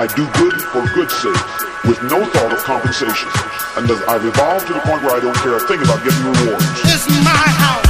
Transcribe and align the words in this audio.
I 0.00 0.06
do 0.06 0.24
good 0.32 0.62
for 0.72 0.80
good's 0.94 1.12
sake, 1.12 1.84
with 1.84 2.02
no 2.04 2.24
thought 2.24 2.54
of 2.54 2.58
compensation. 2.64 3.28
And 3.76 3.84
as 3.90 4.00
I've 4.08 4.24
evolved 4.24 4.66
to 4.68 4.72
the 4.72 4.80
point 4.80 5.02
where 5.02 5.14
I 5.14 5.20
don't 5.20 5.36
care 5.36 5.56
a 5.56 5.60
thing 5.60 5.82
about 5.82 6.02
getting 6.02 6.24
rewards. 6.24 6.64
It's 6.88 7.06
my 7.22 7.28
house. 7.28 7.89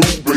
do 0.00 0.27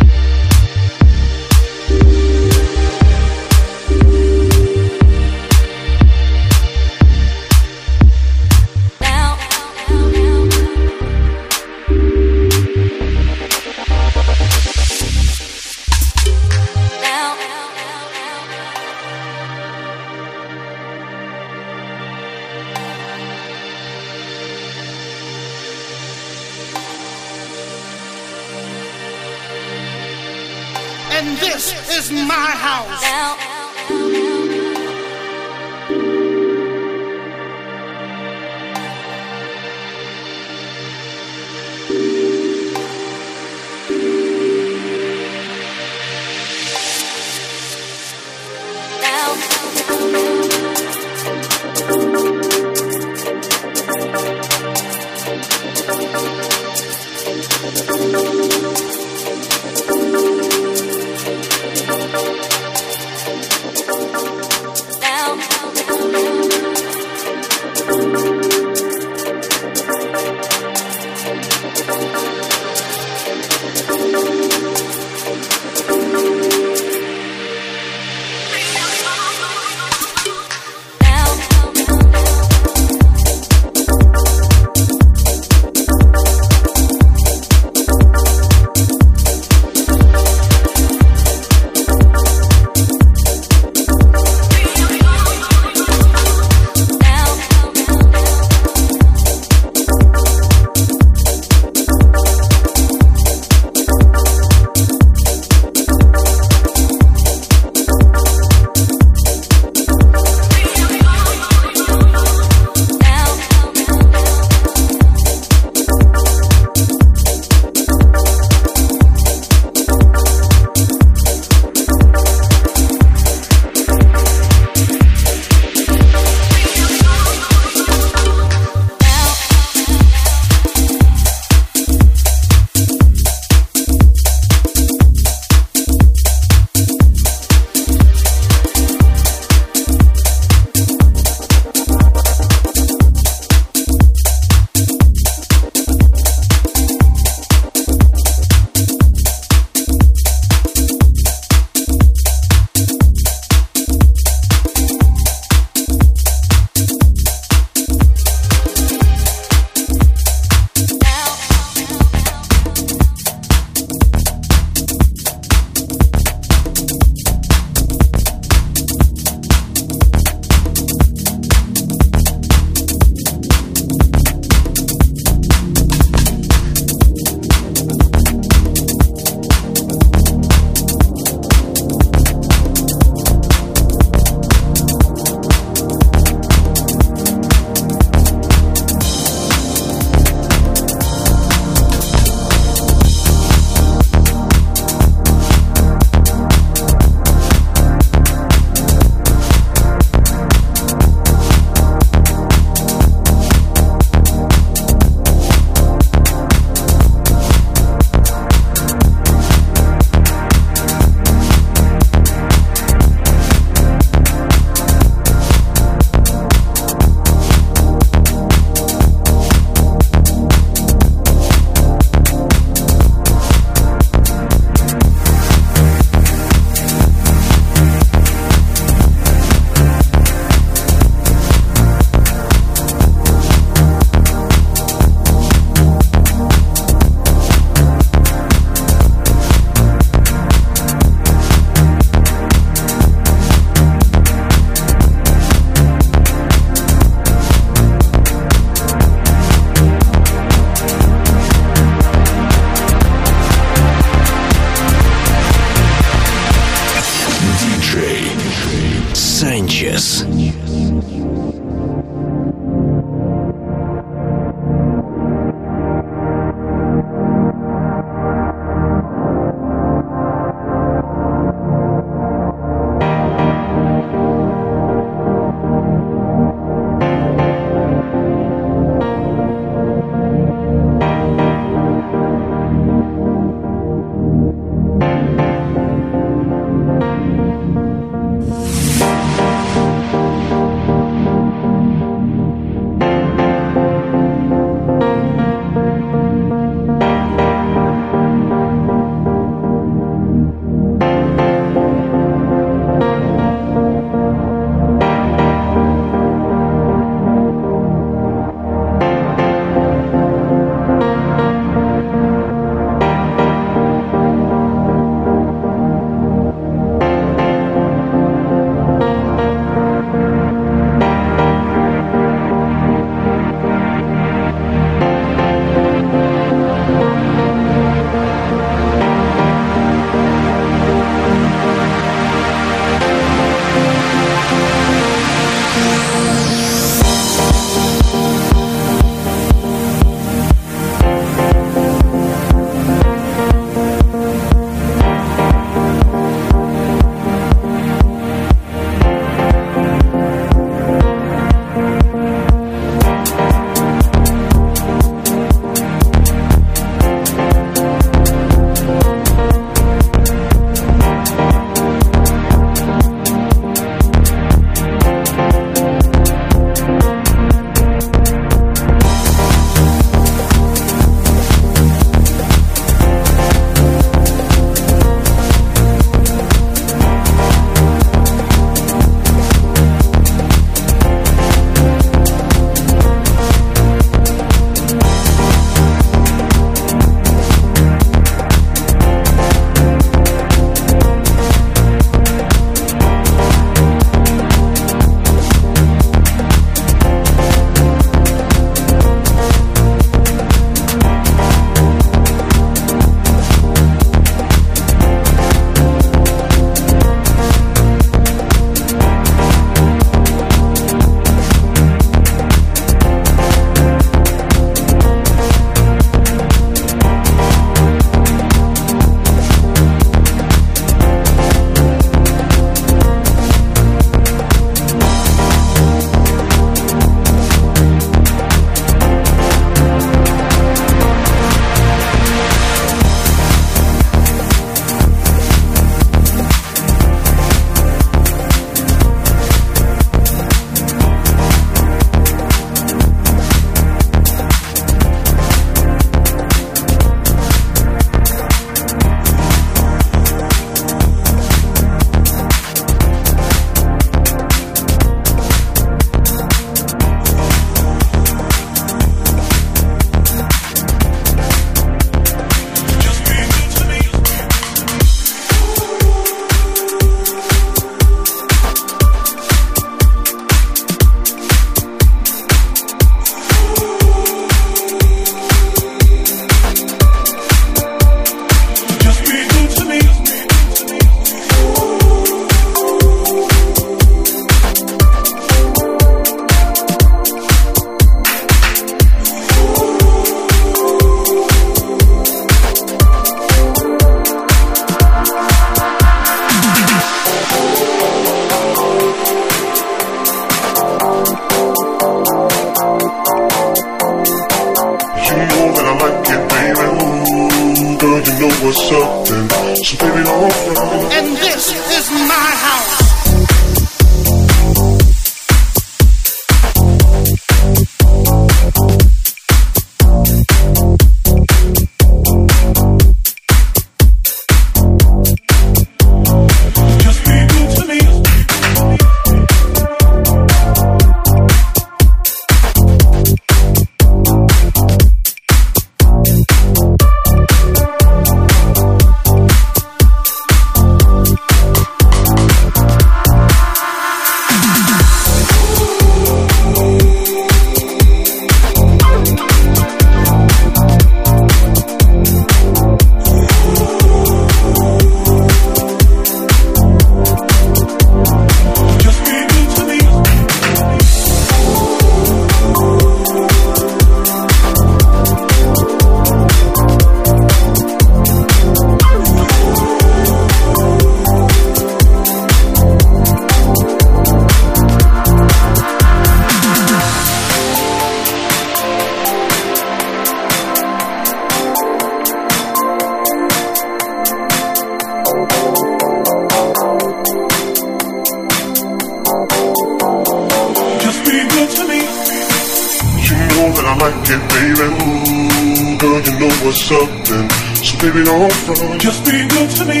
I 593.86 593.94
like 594.02 594.26
it, 594.34 594.42
baby. 594.50 594.86
Ooh, 594.98 595.94
girl, 595.98 596.18
you 596.18 596.34
know 596.40 596.50
what's 596.66 596.90
up, 596.90 597.06
then. 597.30 597.46
So 597.86 597.94
baby, 598.02 598.24
don't 598.24 598.52
front. 598.66 599.00
Just 599.00 599.24
be 599.24 599.46
good 599.46 599.70
to 599.78 599.84
me. 599.86 600.00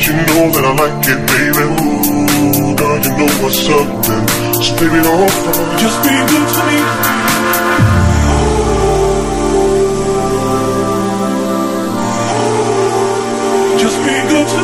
You 0.00 0.12
know 0.32 0.48
that 0.48 0.64
I 0.64 0.72
like 0.72 1.04
it, 1.04 1.20
baby. 1.28 1.64
Ooh, 1.76 2.72
girl, 2.74 2.96
you 3.04 3.12
know 3.20 3.28
what's 3.44 3.68
up, 3.68 3.88
then. 4.08 4.24
So 4.64 4.72
baby, 4.80 4.96
don't 5.04 5.30
front. 5.44 5.78
Just 5.78 5.98
be 6.04 6.14
good 6.32 6.48
to 6.56 6.62
me. 6.64 6.78
Just 13.78 13.98
be 14.06 14.14
good 14.32 14.48
to 14.48 14.58
me. 14.58 14.63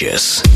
Sanchez. 0.00 0.49